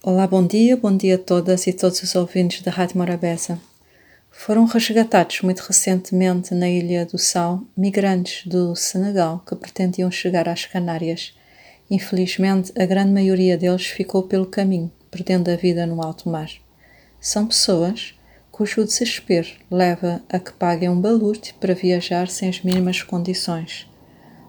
[0.00, 3.60] Olá, bom dia, bom dia a todas e todos os ouvintes da Rádio Morabeza.
[4.30, 10.64] Foram resgatados muito recentemente na Ilha do Sal migrantes do Senegal que pretendiam chegar às
[10.64, 11.36] Canárias.
[11.90, 16.48] Infelizmente, a grande maioria deles ficou pelo caminho, perdendo a vida no alto mar.
[17.20, 18.14] São pessoas
[18.52, 23.90] cujo desespero leva a que paguem um balute para viajar sem as mínimas condições.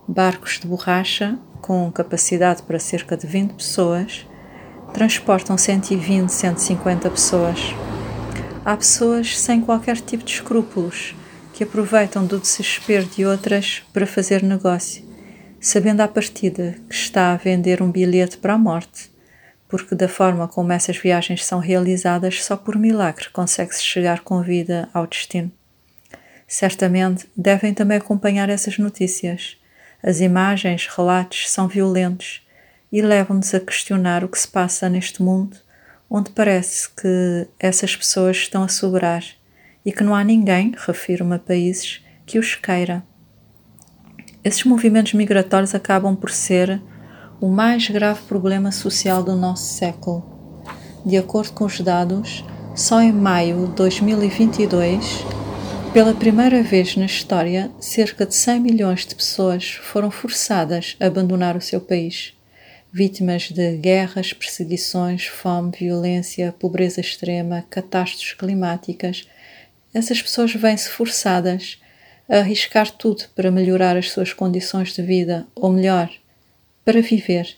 [0.08, 4.29] Barcos de borracha, com capacidade para cerca de 20 pessoas,
[4.94, 7.60] transportam 120, 150 pessoas.
[8.66, 11.16] Há pessoas sem qualquer tipo de escrúpulos
[11.54, 15.04] que aproveitam do desespero de outras para fazer negócio,
[15.60, 19.10] sabendo à partida que está a vender um bilhete para a morte,
[19.68, 24.90] porque da forma como essas viagens são realizadas, só por milagre consegue-se chegar com vida
[24.94, 25.52] ao destino.
[26.48, 29.56] Certamente devem também acompanhar essas notícias.
[30.02, 32.42] As imagens, relatos são violentos
[32.92, 35.58] e levam-nos a questionar o que se passa neste mundo
[36.10, 39.24] onde parece que essas pessoas estão a sobrar
[39.86, 43.04] e que não há ninguém, refiro-me a países, que os queira.
[44.44, 46.82] Esses movimentos migratórios acabam por ser
[47.40, 50.26] o mais grave problema social do nosso século.
[51.06, 52.44] De acordo com os dados,
[52.76, 55.26] só em maio de 2022,
[55.94, 61.56] pela primeira vez na história, cerca de 100 milhões de pessoas foram forçadas a abandonar
[61.56, 62.39] o seu país
[62.92, 69.28] vítimas de guerras, perseguições, fome, violência, pobreza extrema, catástrofes climáticas.
[69.94, 71.80] Essas pessoas vêm-se forçadas
[72.28, 76.10] a arriscar tudo para melhorar as suas condições de vida, ou melhor,
[76.84, 77.56] para viver.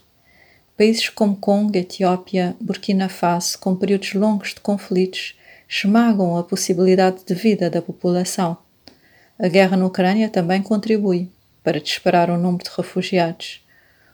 [0.78, 5.36] Países como Congo, Etiópia, Burkina Faso, com períodos longos de conflitos,
[5.70, 8.58] esmagam a possibilidade de vida da população.
[9.38, 11.30] A guerra na Ucrânia também contribui
[11.64, 13.62] para disparar o número de refugiados.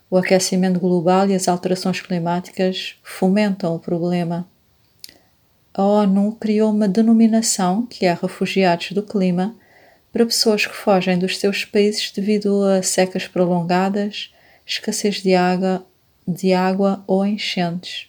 [0.09, 4.47] O aquecimento global e as alterações climáticas fomentam o problema.
[5.73, 9.53] A ONU criou uma denominação que é Refugiados do Clima
[10.13, 14.33] para pessoas que fogem dos seus países devido a secas prolongadas,
[14.65, 15.85] escassez de água,
[16.25, 18.07] de água ou enchentes.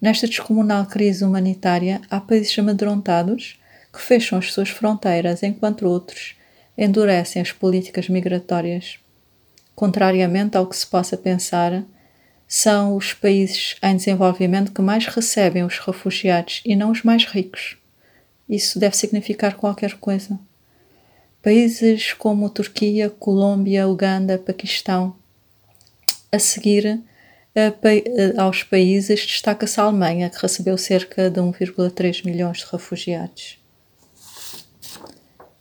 [0.00, 3.56] Nesta descomunal crise humanitária, há países amedrontados
[3.92, 6.34] que fecham as suas fronteiras, enquanto outros
[6.76, 8.98] endurecem as políticas migratórias
[9.74, 11.84] contrariamente ao que se possa pensar,
[12.46, 17.76] são os países em desenvolvimento que mais recebem os refugiados e não os mais ricos.
[18.48, 20.38] Isso deve significar qualquer coisa.
[21.42, 25.16] Países como Turquia, Colômbia, Uganda, Paquistão.
[26.30, 27.02] A seguir
[28.36, 33.58] aos países destaca-se a Alemanha, que recebeu cerca de 1,3 milhões de refugiados.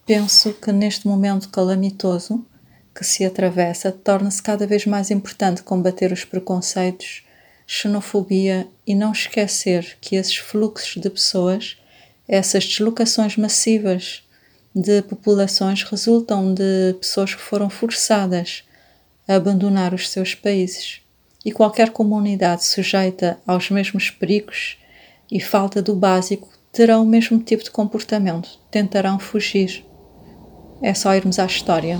[0.05, 2.45] Penso que neste momento calamitoso
[2.93, 7.23] que se atravessa, torna-se cada vez mais importante combater os preconceitos,
[7.65, 11.77] xenofobia e não esquecer que esses fluxos de pessoas,
[12.27, 14.23] essas deslocações massivas
[14.75, 18.63] de populações, resultam de pessoas que foram forçadas
[19.27, 21.01] a abandonar os seus países.
[21.45, 24.77] E qualquer comunidade sujeita aos mesmos perigos
[25.31, 29.85] e falta do básico terá o mesmo tipo de comportamento, tentarão fugir.
[30.81, 31.99] É só irmos à história.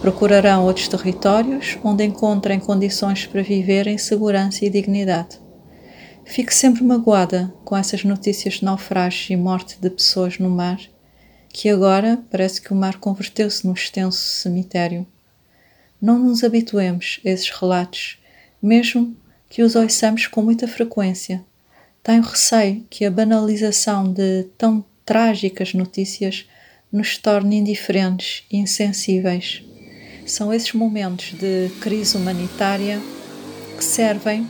[0.00, 5.38] Procurarão outros territórios onde encontrem condições para viver em segurança e dignidade.
[6.24, 10.80] Fico sempre magoada com essas notícias de naufrágios e morte de pessoas no mar,
[11.50, 15.06] que agora parece que o mar converteu-se num extenso cemitério.
[16.00, 18.18] Não nos habituemos a esses relatos,
[18.62, 19.14] mesmo
[19.50, 21.44] que os ouçamos com muita frequência.
[22.02, 26.46] Tenho receio que a banalização de tão trágicas notícias
[26.90, 29.62] nos torne indiferentes e insensíveis.
[30.30, 33.02] São esses momentos de crise humanitária
[33.76, 34.48] que servem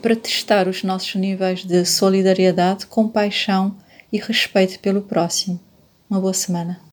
[0.00, 3.76] para testar os nossos níveis de solidariedade, compaixão
[4.12, 5.58] e respeito pelo próximo.
[6.08, 6.80] Uma boa semana.